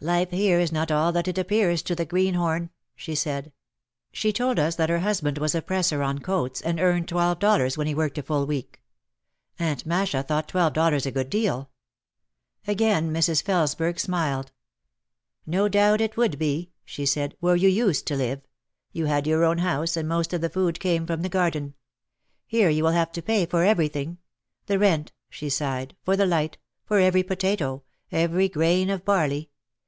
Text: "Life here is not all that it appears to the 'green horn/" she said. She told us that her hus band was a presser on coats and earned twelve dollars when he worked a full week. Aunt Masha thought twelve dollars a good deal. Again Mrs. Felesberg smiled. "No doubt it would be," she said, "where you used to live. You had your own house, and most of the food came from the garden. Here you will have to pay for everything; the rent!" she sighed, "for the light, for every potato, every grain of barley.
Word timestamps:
"Life 0.00 0.30
here 0.30 0.60
is 0.60 0.70
not 0.70 0.92
all 0.92 1.10
that 1.10 1.26
it 1.26 1.38
appears 1.38 1.82
to 1.82 1.96
the 1.96 2.04
'green 2.04 2.34
horn/" 2.34 2.70
she 2.94 3.16
said. 3.16 3.52
She 4.12 4.32
told 4.32 4.56
us 4.56 4.76
that 4.76 4.90
her 4.90 5.00
hus 5.00 5.22
band 5.22 5.38
was 5.38 5.56
a 5.56 5.60
presser 5.60 6.04
on 6.04 6.20
coats 6.20 6.60
and 6.60 6.78
earned 6.78 7.08
twelve 7.08 7.40
dollars 7.40 7.76
when 7.76 7.88
he 7.88 7.96
worked 7.96 8.16
a 8.16 8.22
full 8.22 8.46
week. 8.46 8.80
Aunt 9.58 9.84
Masha 9.84 10.22
thought 10.22 10.46
twelve 10.46 10.72
dollars 10.72 11.04
a 11.04 11.10
good 11.10 11.28
deal. 11.28 11.72
Again 12.68 13.12
Mrs. 13.12 13.42
Felesberg 13.42 13.98
smiled. 13.98 14.52
"No 15.44 15.66
doubt 15.68 16.00
it 16.00 16.16
would 16.16 16.38
be," 16.38 16.70
she 16.84 17.04
said, 17.04 17.36
"where 17.40 17.56
you 17.56 17.68
used 17.68 18.06
to 18.06 18.16
live. 18.16 18.42
You 18.92 19.06
had 19.06 19.26
your 19.26 19.42
own 19.42 19.58
house, 19.58 19.96
and 19.96 20.08
most 20.08 20.32
of 20.32 20.40
the 20.40 20.48
food 20.48 20.78
came 20.78 21.08
from 21.08 21.22
the 21.22 21.28
garden. 21.28 21.74
Here 22.46 22.68
you 22.70 22.84
will 22.84 22.92
have 22.92 23.10
to 23.14 23.20
pay 23.20 23.46
for 23.46 23.64
everything; 23.64 24.18
the 24.66 24.78
rent!" 24.78 25.10
she 25.28 25.48
sighed, 25.50 25.96
"for 26.04 26.16
the 26.16 26.24
light, 26.24 26.56
for 26.86 27.00
every 27.00 27.24
potato, 27.24 27.82
every 28.12 28.48
grain 28.48 28.90
of 28.90 29.04
barley. 29.04 29.50